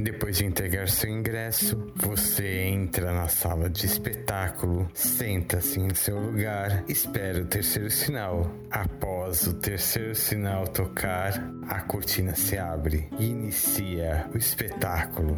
[0.00, 6.84] Depois de entregar seu ingresso, você entra na sala de espetáculo, senta-se em seu lugar,
[6.88, 8.48] espera o terceiro sinal.
[8.70, 11.32] Após o terceiro sinal tocar,
[11.68, 15.36] a cortina se abre e inicia o espetáculo.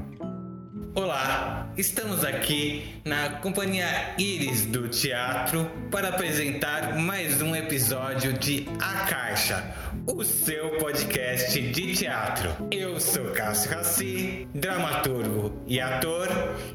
[0.93, 9.07] Olá, estamos aqui na Companhia Iris do Teatro para apresentar mais um episódio de A
[9.07, 9.73] Caixa,
[10.05, 12.51] o seu podcast de teatro.
[12.73, 16.27] Eu sou Cássio Raci, dramaturgo e ator.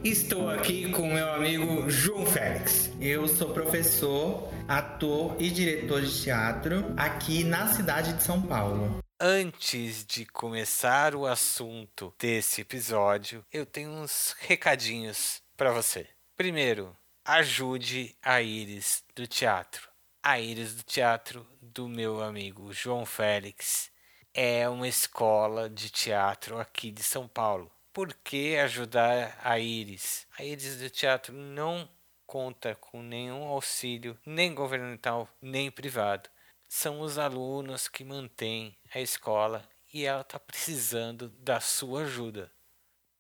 [0.02, 2.90] Estou aqui com meu amigo João Félix.
[3.02, 9.05] Eu sou professor, ator e diretor de teatro aqui na cidade de São Paulo.
[9.28, 16.08] Antes de começar o assunto desse episódio, eu tenho uns recadinhos para você.
[16.38, 19.90] Primeiro, ajude a Iris do teatro.
[20.22, 23.90] A Iris do teatro do meu amigo João Félix
[24.32, 27.72] é uma escola de teatro aqui de São Paulo.
[27.92, 30.28] Por que ajudar a Iris?
[30.38, 31.90] A Iris do teatro não
[32.28, 36.30] conta com nenhum auxílio, nem governamental, nem privado
[36.68, 42.52] são os alunos que mantêm a escola e ela está precisando da sua ajuda.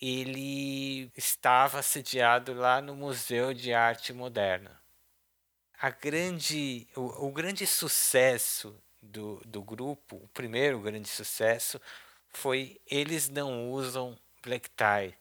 [0.00, 4.78] ele estava sediado lá no Museu de Arte Moderna.
[5.80, 11.80] A grande, o, o grande sucesso do, do grupo, o primeiro grande sucesso,
[12.28, 15.14] foi Eles Não Usam Black Tie,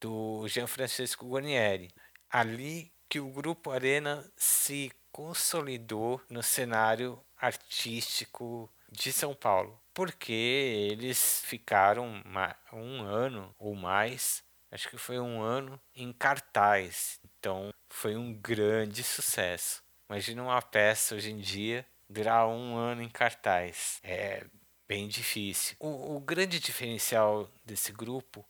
[0.00, 1.90] do Jean Francisco Guarnieri.
[2.30, 11.42] Ali que o Grupo Arena se consolidou no cenário artístico de São Paulo porque eles
[11.44, 12.22] ficaram
[12.72, 17.18] um ano ou mais, acho que foi um ano, em cartaz.
[17.38, 19.82] Então foi um grande sucesso.
[20.08, 24.00] Imagina uma peça hoje em dia durar um ano em cartaz.
[24.02, 24.44] É
[24.88, 25.76] bem difícil.
[25.78, 28.42] O, o grande diferencial desse grupo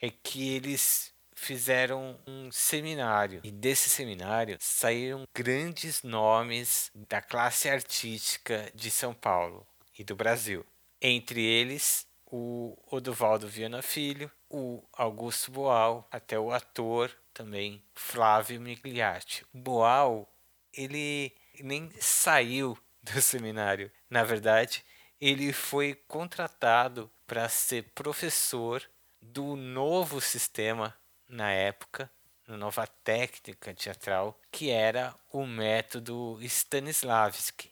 [0.00, 8.70] é que eles fizeram um seminário e desse seminário saíram grandes nomes da classe artística
[8.74, 9.66] de São Paulo
[10.00, 10.64] e do Brasil.
[10.98, 19.44] Entre eles, o Odovaldo Viana Filho, o Augusto Boal, até o ator também, Flávio Migliatti.
[19.52, 20.26] Boal,
[20.72, 23.92] ele nem saiu do seminário.
[24.08, 24.82] Na verdade,
[25.20, 28.82] ele foi contratado para ser professor
[29.20, 30.96] do novo sistema
[31.28, 32.10] na época,
[32.48, 37.70] na nova técnica teatral, que era o método Stanislavski.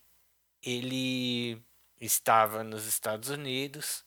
[0.63, 1.67] Ele
[2.01, 4.05] estava nos Estados Unidos,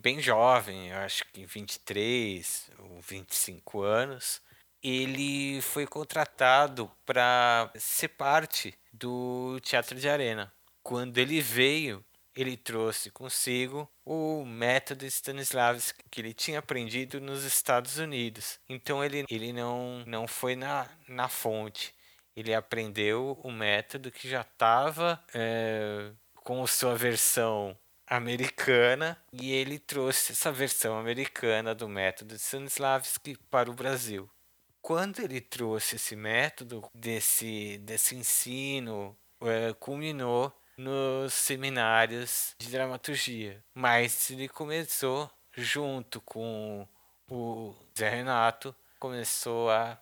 [0.00, 4.40] bem jovem, acho que 23 ou 25 anos.
[4.82, 10.52] Ele foi contratado para ser parte do Teatro de Arena.
[10.82, 12.04] Quando ele veio,
[12.34, 18.60] ele trouxe consigo o método Stanislavski que ele tinha aprendido nos Estados Unidos.
[18.68, 21.92] Então ele, ele não, não foi na, na fonte.
[22.36, 26.12] Ele aprendeu o método que já estava é,
[26.48, 33.70] com sua versão americana e ele trouxe essa versão americana do método de Stanislavski para
[33.70, 34.30] o Brasil.
[34.80, 43.62] Quando ele trouxe esse método desse, desse ensino, é, culminou nos seminários de dramaturgia.
[43.74, 46.88] Mas ele começou junto com
[47.30, 50.00] o Zé Renato, começou a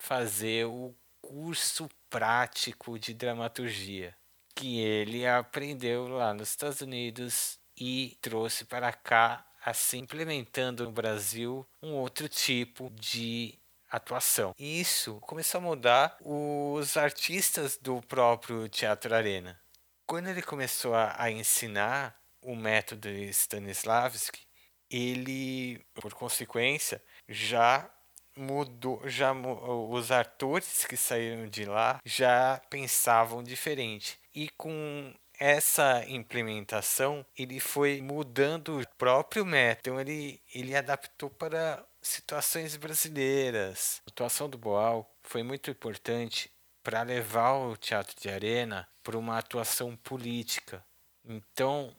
[0.00, 0.92] fazer o
[1.22, 4.16] curso prático de dramaturgia
[4.56, 11.64] que ele aprendeu lá nos Estados Unidos e trouxe para cá, assim implementando no Brasil
[11.82, 13.54] um outro tipo de
[13.90, 14.54] atuação.
[14.58, 19.60] E isso começou a mudar os artistas do próprio Teatro Arena.
[20.06, 24.46] Quando ele começou a, a ensinar o método Stanislavski,
[24.88, 27.90] ele, por consequência, já
[28.36, 34.18] mudou, já os atores que saíram de lá já pensavam diferente.
[34.36, 39.88] E com essa implementação, ele foi mudando o próprio método.
[39.88, 44.02] Então ele, ele adaptou para situações brasileiras.
[44.06, 46.52] A atuação do Boal foi muito importante
[46.82, 50.84] para levar o teatro de arena para uma atuação política.
[51.24, 51.96] Então,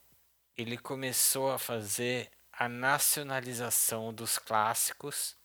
[0.55, 5.35] ele começou a fazer a nacionalização dos clássicos.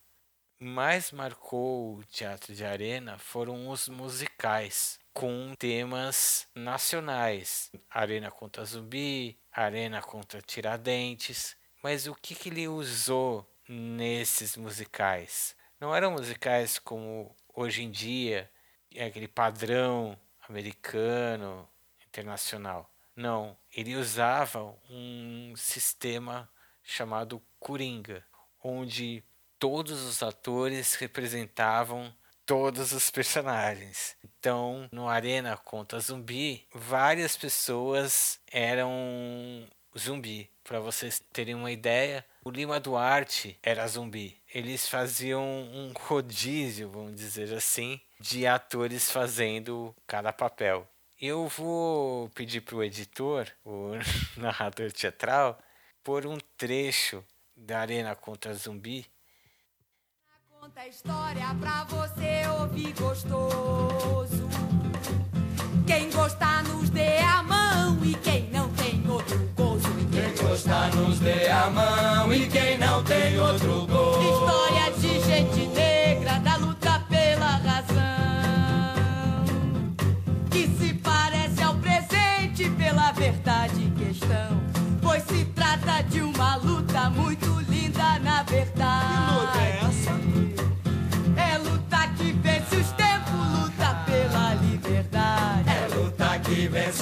[0.60, 9.38] Mais marcou o teatro de arena foram os musicais com temas nacionais, Arena contra Zumbi,
[9.52, 11.56] Arena contra Tiradentes.
[11.82, 15.54] Mas o que, que ele usou nesses musicais?
[15.80, 18.50] Não eram musicais como hoje em dia,
[18.94, 20.18] é aquele padrão
[20.48, 21.68] americano,
[22.06, 22.90] internacional.
[23.14, 26.50] Não, ele usava um sistema
[26.82, 28.24] chamado Coringa,
[28.62, 29.22] onde
[29.58, 32.14] todos os atores representavam
[32.52, 34.14] todos os personagens.
[34.22, 39.66] Então, no Arena contra Zumbi, várias pessoas eram
[39.99, 40.50] zumbi.
[40.62, 44.38] Para vocês terem uma ideia, o Lima Duarte era zumbi.
[44.52, 50.87] Eles faziam um rodízio, vamos dizer assim, de atores fazendo cada papel.
[51.19, 53.93] Eu vou pedir para o editor, o
[54.37, 55.58] narrador teatral,
[56.05, 57.25] pôr um trecho
[57.56, 59.06] da Arena contra Zumbi
[60.62, 64.48] Conta a história pra você ouvir gostoso.
[65.84, 69.88] Quem gostar nos dê a mão e quem não tem outro gozo.
[70.12, 74.20] Quem gostar nos dê a mão e quem não tem outro gozo.
[74.20, 74.61] História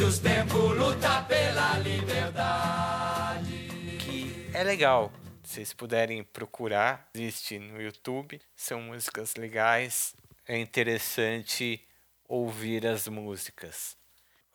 [0.01, 3.69] tempos, luta pela liberdade.
[3.99, 5.13] Que é legal.
[5.45, 8.41] Se vocês puderem procurar, existe no YouTube.
[8.57, 10.15] São músicas legais.
[10.49, 11.87] É interessante
[12.27, 13.95] ouvir as músicas.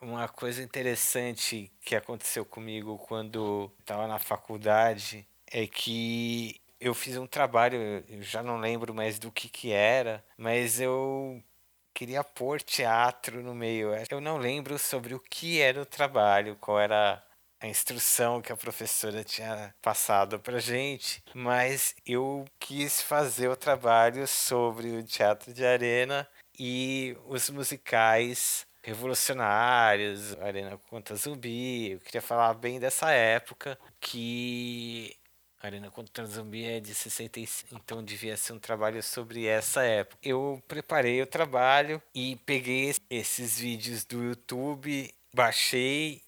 [0.02, 7.28] Uma coisa interessante que aconteceu comigo quando estava na faculdade é que eu fiz um
[7.28, 11.40] trabalho, eu já não lembro mais do que que era, mas eu
[11.96, 13.92] queria pôr teatro no meio.
[14.12, 17.24] Eu não lembro sobre o que era o trabalho, qual era
[17.60, 24.28] a instrução que a professora tinha passado pra gente, mas eu quis fazer o trabalho
[24.28, 26.28] sobre o teatro de arena
[26.60, 31.92] e os musicais revolucionários, Arena contra Zumbi.
[31.92, 35.16] Eu queria falar bem dessa época que
[35.66, 40.18] Arena contra Zumbi é de 65, então devia ser um trabalho sobre essa época.
[40.24, 46.22] Eu preparei o trabalho e peguei esses vídeos do YouTube, baixei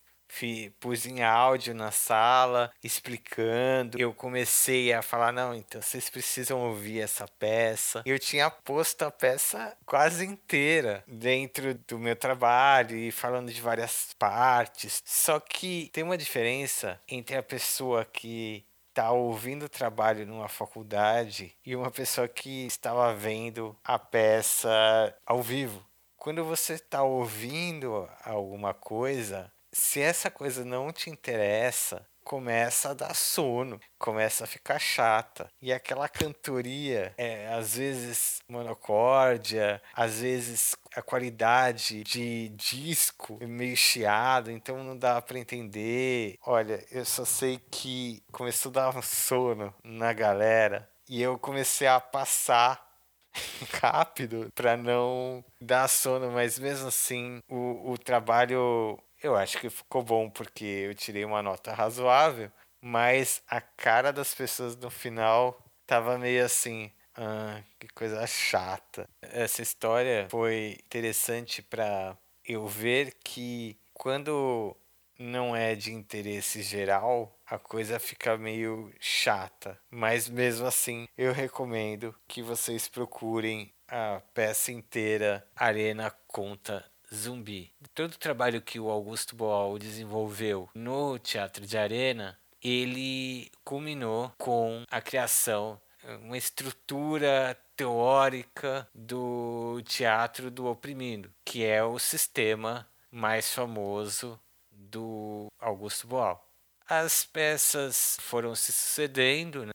[0.79, 3.99] pus em áudio na sala, explicando.
[3.99, 8.03] Eu comecei a falar: não, então vocês precisam ouvir essa peça.
[8.05, 14.13] Eu tinha posto a peça quase inteira dentro do meu trabalho e falando de várias
[14.19, 15.01] partes.
[15.05, 18.65] Só que tem uma diferença entre a pessoa que
[18.97, 25.85] está ouvindo trabalho numa faculdade e uma pessoa que estava vendo a peça ao vivo.
[26.15, 33.15] Quando você está ouvindo alguma coisa, se essa coisa não te interessa, começa a dar
[33.15, 35.47] sono, começa a ficar chata.
[35.61, 43.77] E aquela cantoria é às vezes monocórdia, às vezes a qualidade de disco é meio
[43.77, 46.39] chiado, então não dá para entender.
[46.43, 51.87] Olha, eu só sei que começou a dar um sono na galera e eu comecei
[51.87, 52.83] a passar
[53.79, 60.01] rápido para não dar sono, mas mesmo assim o, o trabalho Eu acho que ficou
[60.01, 62.51] bom porque eu tirei uma nota razoável,
[62.81, 69.09] mas a cara das pessoas no final tava meio assim, ah, que coisa chata.
[69.21, 74.77] Essa história foi interessante para eu ver que quando
[75.19, 79.79] não é de interesse geral, a coisa fica meio chata.
[79.89, 87.71] Mas mesmo assim, eu recomendo que vocês procurem a peça inteira Arena Conta Zumbi.
[87.95, 94.83] Todo o trabalho que o Augusto Boal desenvolveu no Teatro de Arena, ele culminou com
[94.91, 95.79] a criação
[96.23, 104.39] uma estrutura teórica do teatro do oprimido, que é o sistema mais famoso
[104.71, 106.43] do Augusto Boal.
[106.87, 109.65] As peças foram se sucedendo.
[109.65, 109.71] Né?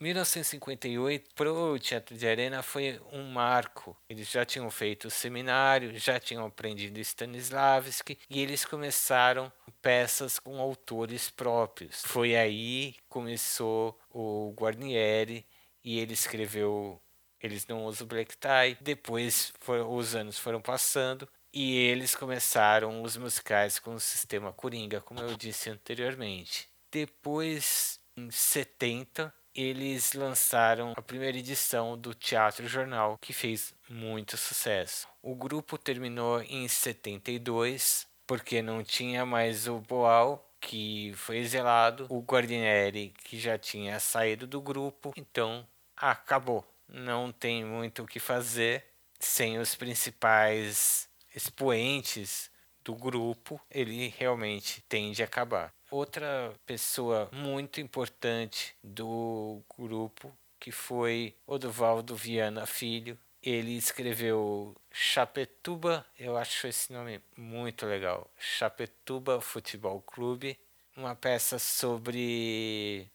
[0.00, 3.96] 1958 para o Teatro de Arena foi um marco.
[4.08, 10.60] Eles já tinham feito o seminário, já tinham aprendido Stanislavski e eles começaram peças com
[10.60, 12.02] autores próprios.
[12.04, 15.46] Foi aí que começou o Guarnieri
[15.84, 17.00] e ele escreveu
[17.40, 18.76] Eles Não Usam Black Tie.
[18.80, 19.52] Depois
[19.88, 25.36] os anos foram passando e eles começaram os musicais com o sistema Coringa, como eu
[25.36, 26.68] disse anteriormente.
[26.90, 35.06] Depois, em 70, eles lançaram a primeira edição do Teatro Jornal, que fez muito sucesso.
[35.22, 42.20] O grupo terminou em 72, porque não tinha mais o Boal, que foi exilado, o
[42.20, 45.66] Guardinelli, que já tinha saído do grupo, então
[46.10, 46.66] acabou.
[46.88, 48.84] Não tem muito o que fazer
[49.20, 52.50] sem os principais expoentes
[52.84, 55.72] do grupo, ele realmente tende a acabar.
[55.90, 66.36] Outra pessoa muito importante do grupo, que foi Odovaldo Viana Filho, ele escreveu Chapetuba, eu
[66.36, 68.28] acho esse nome muito legal.
[68.38, 70.58] Chapetuba Futebol Clube,
[70.96, 73.10] uma peça sobre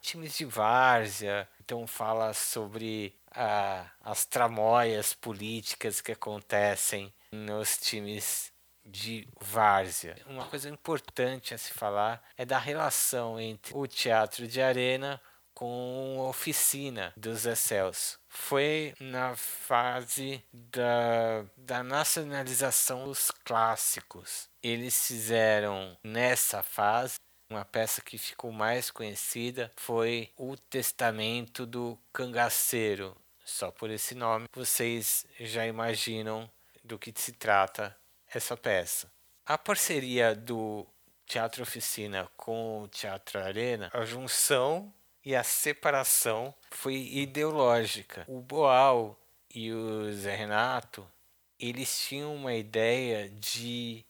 [0.00, 8.52] times de várzea, então fala sobre a, as tramóias políticas que acontecem nos times
[8.84, 10.16] de várzea.
[10.26, 15.20] Uma coisa importante a se falar é da relação entre o teatro de arena
[15.58, 18.20] com a oficina dos Celso.
[18.28, 24.48] Foi na fase da, da nacionalização dos clássicos.
[24.62, 27.18] Eles fizeram nessa fase
[27.50, 33.16] uma peça que ficou mais conhecida foi O Testamento do Cangaceiro.
[33.44, 36.50] Só por esse nome vocês já imaginam
[36.84, 37.96] do que se trata
[38.28, 39.10] essa peça.
[39.46, 40.86] A parceria do
[41.24, 44.92] Teatro Oficina com o Teatro Arena, a junção
[45.24, 48.24] e a separação foi ideológica.
[48.28, 49.18] O Boal
[49.54, 51.10] e o Zé Renato,
[51.58, 54.04] eles tinham uma ideia de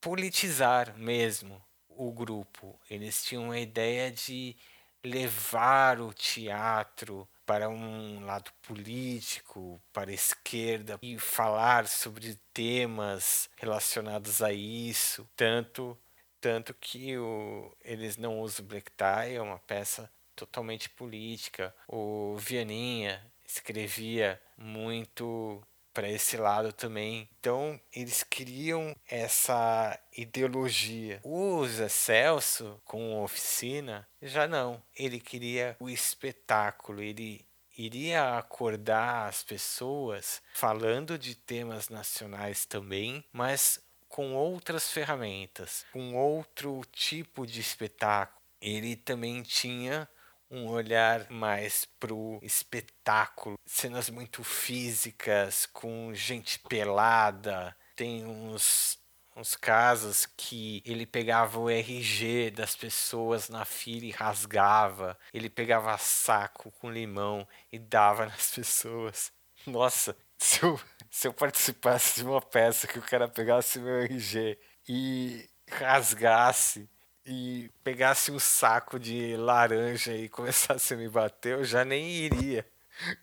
[0.00, 1.60] politizar mesmo
[1.96, 2.78] o grupo.
[2.90, 4.56] Eles tinham a ideia de
[5.02, 14.42] levar o teatro para um lado político, para a esquerda e falar sobre temas relacionados
[14.42, 15.96] a isso, tanto
[16.40, 21.74] tanto que o, eles não usam Black Tie, é uma peça totalmente política.
[21.88, 25.60] O Vianinha escrevia muito
[25.96, 27.26] para esse lado também.
[27.40, 31.20] Então, eles criam essa ideologia.
[31.24, 34.82] O Zé Celso, com oficina, já não.
[34.94, 37.46] Ele queria o espetáculo, ele
[37.78, 46.82] iria acordar as pessoas falando de temas nacionais também, mas com outras ferramentas, com outro
[46.92, 48.38] tipo de espetáculo.
[48.60, 50.06] Ele também tinha
[50.50, 57.76] um olhar mais pro espetáculo, cenas muito físicas, com gente pelada.
[57.94, 58.98] Tem uns,
[59.36, 65.18] uns casos que ele pegava o RG das pessoas na fila e rasgava.
[65.32, 69.32] Ele pegava saco com limão e dava nas pessoas.
[69.66, 74.58] Nossa, se eu, se eu participasse de uma peça que o cara pegasse meu RG
[74.88, 76.88] e rasgasse
[77.26, 82.66] e pegasse um saco de laranja e começasse a me bater, eu já nem iria.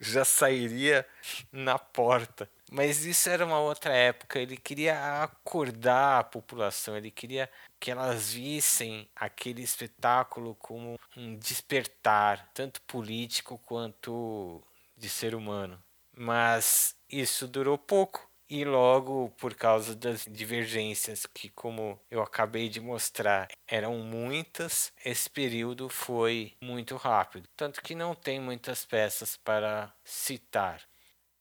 [0.00, 1.04] Já sairia
[1.50, 2.48] na porta.
[2.70, 4.38] Mas isso era uma outra época.
[4.38, 12.50] Ele queria acordar a população, ele queria que elas vissem aquele espetáculo como um despertar,
[12.54, 14.62] tanto político quanto
[14.96, 15.82] de ser humano.
[16.16, 22.80] Mas isso durou pouco e logo, por causa das divergências que, como eu acabei de
[22.80, 27.48] mostrar, eram muitas, esse período foi muito rápido.
[27.56, 30.82] Tanto que não tem muitas peças para citar.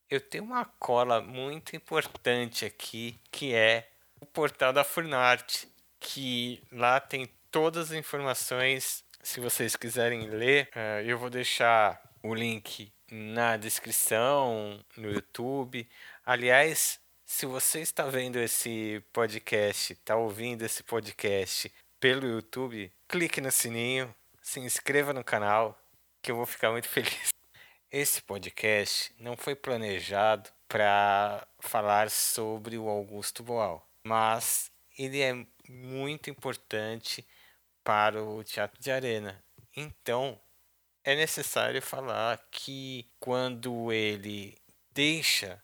[0.10, 5.66] Eu tenho uma cola muito importante aqui, que é o portal da Furnart,
[6.00, 9.04] que lá tem todas as informações.
[9.22, 15.88] Se vocês quiserem ler, uh, eu vou deixar o link na descrição, no YouTube.
[16.26, 23.52] Aliás, se você está vendo esse podcast, está ouvindo esse podcast pelo YouTube, clique no
[23.52, 25.78] sininho, se inscreva no canal,
[26.22, 27.34] que eu vou ficar muito feliz.
[27.92, 36.30] Esse podcast não foi planejado para falar sobre o Augusto Boal, mas ele é muito
[36.30, 37.28] importante
[37.84, 39.44] para o teatro de arena.
[39.76, 40.40] Então,
[41.04, 44.58] é necessário falar que quando ele
[44.94, 45.62] deixa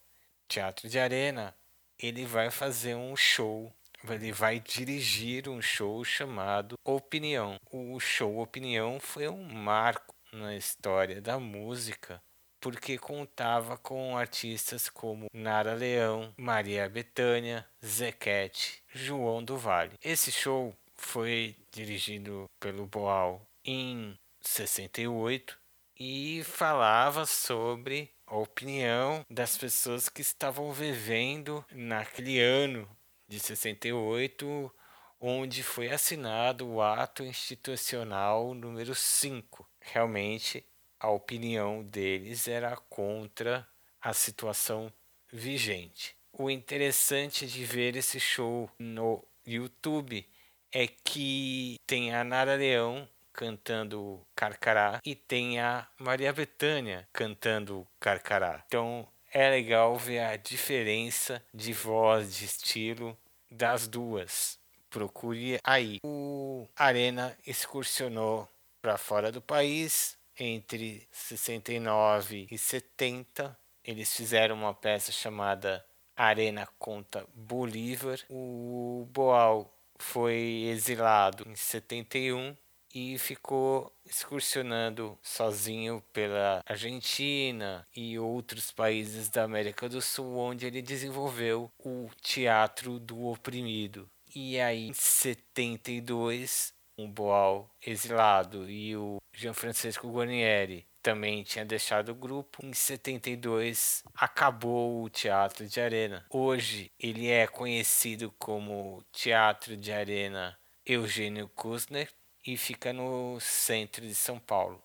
[0.50, 1.56] teatro de arena,
[1.98, 3.72] ele vai fazer um show,
[4.10, 7.58] ele vai dirigir um show chamado Opinião.
[7.72, 12.22] O show Opinião foi um marco na história da música
[12.60, 19.94] porque contava com artistas como Nara Leão, Maria Bethânia, Zequete, João do Vale.
[20.04, 25.58] Esse show foi dirigido pelo Boal em 68
[25.98, 32.88] e falava sobre a opinião das pessoas que estavam vivendo naquele ano
[33.28, 34.72] de 68,
[35.20, 39.68] onde foi assinado o ato institucional número 5.
[39.82, 40.64] Realmente,
[41.00, 43.68] a opinião deles era contra
[44.00, 44.94] a situação
[45.34, 46.16] vigente.
[46.32, 50.24] O interessante de ver esse show no YouTube
[50.72, 58.62] é que tem a Nara Leão cantando Carcará e tem a Maria Bethânia cantando Carcará.
[58.68, 63.18] Então é legal ver a diferença de voz, de estilo
[63.50, 64.60] das duas.
[64.90, 66.00] Procure aí.
[66.04, 68.46] O Arena excursionou
[68.82, 73.58] para fora do país entre 69 e 70.
[73.86, 78.20] Eles fizeram uma peça chamada Arena conta Bolívar.
[78.30, 82.54] O Boal foi exilado em 71
[82.94, 90.82] e ficou excursionando sozinho pela Argentina e outros países da América do Sul, onde ele
[90.82, 94.10] desenvolveu o teatro do oprimido.
[94.36, 102.16] E aí, em 72, o Boal exilado e o Gianfrancesco Guarnieri também tinha deixado o
[102.16, 102.64] grupo.
[102.64, 106.26] Em 72 acabou o Teatro de Arena.
[106.30, 112.10] Hoje ele é conhecido como Teatro de Arena Eugênio Kusner
[112.46, 114.82] e fica no centro de São Paulo.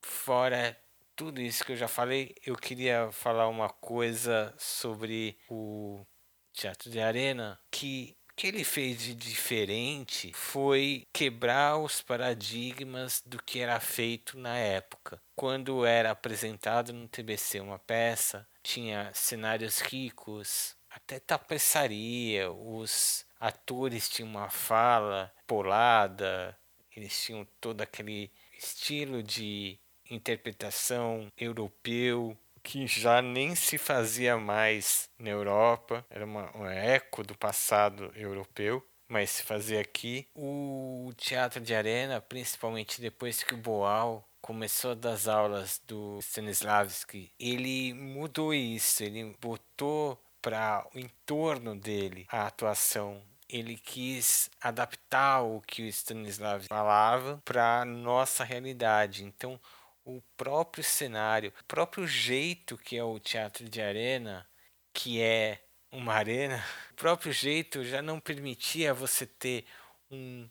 [0.00, 0.76] Fora
[1.14, 6.04] tudo isso que eu já falei, eu queria falar uma coisa sobre o
[6.52, 13.42] Teatro de Arena que o que ele fez de diferente foi quebrar os paradigmas do
[13.42, 15.20] que era feito na época.
[15.36, 24.30] Quando era apresentado no TBC uma peça, tinha cenários ricos, até tapeçaria, os atores tinham
[24.30, 26.56] uma fala polada,
[26.96, 29.78] eles tinham todo aquele estilo de
[30.10, 37.36] interpretação europeu que já nem se fazia mais na Europa, era uma, um eco do
[37.36, 40.28] passado europeu, mas se fazia aqui.
[40.34, 47.94] O teatro de arena, principalmente depois que o Boal começou das aulas do Stanislavski, ele
[47.94, 55.82] mudou isso, ele botou para o entorno dele a atuação ele quis adaptar o que
[55.82, 59.24] o Stanislavski falava para nossa realidade.
[59.24, 59.60] Então,
[60.04, 64.48] o próprio cenário, o próprio jeito que é o teatro de arena,
[64.92, 65.62] que é
[65.92, 69.66] uma arena, o próprio jeito já não permitia você ter
[70.10, 70.48] um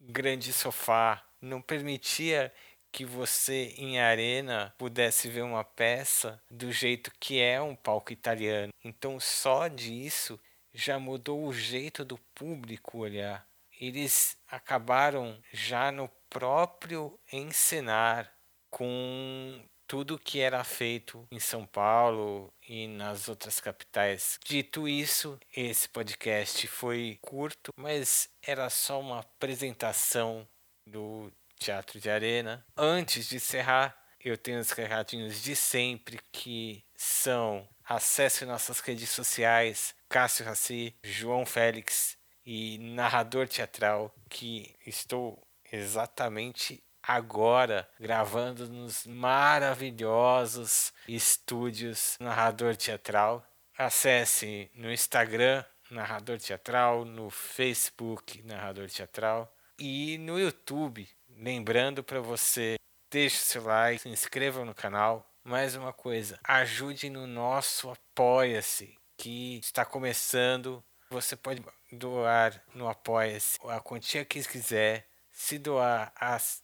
[0.00, 2.52] grande sofá, não permitia
[2.90, 8.72] que você em arena pudesse ver uma peça do jeito que é um palco italiano.
[8.84, 10.38] Então só disso
[10.72, 13.46] já mudou o jeito do público olhar.
[13.80, 18.32] Eles acabaram já no próprio encenar
[18.70, 24.38] com tudo que era feito em São Paulo e nas outras capitais.
[24.44, 30.48] Dito isso, esse podcast foi curto, mas era só uma apresentação
[30.86, 32.64] do Teatro de Arena.
[32.76, 39.94] Antes de encerrar, eu tenho os recadinhos de sempre que são acesse nossas redes sociais,
[40.12, 52.18] Cássio Raci, João Félix e narrador teatral que estou exatamente agora gravando nos maravilhosos estúdios
[52.20, 53.42] Narrador Teatral.
[53.78, 61.08] Acesse no Instagram Narrador Teatral, no Facebook Narrador Teatral e no YouTube.
[61.38, 62.74] Lembrando para você,
[63.10, 65.26] deixe seu like, se inscreva no canal.
[65.42, 70.82] Mais uma coisa, ajude no nosso Apoia-se, que está começando.
[71.08, 75.06] Você pode doar no Apoia-se a quantia que quiser.
[75.30, 76.60] Se doar as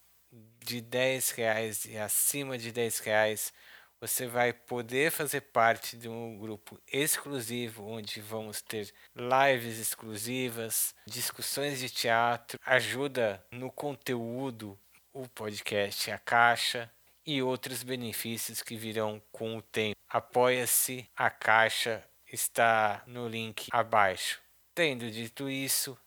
[0.65, 3.53] de 10 reais e acima de 10 reais,
[4.01, 11.79] você vai poder fazer parte de um grupo exclusivo onde vamos ter lives exclusivas, discussões
[11.79, 14.77] de teatro, ajuda no conteúdo,
[15.13, 16.91] o podcast A Caixa
[17.25, 19.97] e outros benefícios que virão com o tempo.
[20.09, 24.41] Apoia-se, a Caixa está no link abaixo.
[24.75, 25.99] Tendo dito isso,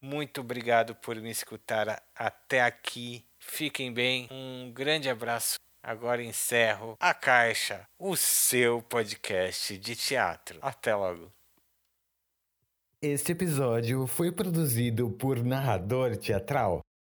[0.00, 3.24] muito obrigado por me escutar até aqui.
[3.38, 5.56] Fiquem bem, um grande abraço.
[5.82, 10.58] Agora encerro a Caixa, o seu podcast de teatro.
[10.62, 11.32] Até logo.
[13.00, 16.80] Este episódio foi produzido por Narrador Teatral.